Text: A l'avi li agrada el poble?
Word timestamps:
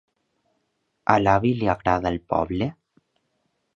A 1.15 1.17
l'avi 1.25 1.51
li 1.59 1.69
agrada 1.73 2.13
el 2.15 2.19
poble? 2.35 2.69